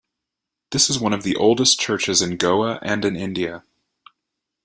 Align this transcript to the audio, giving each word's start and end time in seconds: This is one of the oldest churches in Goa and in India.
This 0.71 0.89
is 0.89 0.99
one 0.99 1.13
of 1.13 1.21
the 1.21 1.35
oldest 1.35 1.79
churches 1.79 2.23
in 2.23 2.37
Goa 2.37 2.79
and 2.81 3.05
in 3.05 3.15
India. 3.15 3.63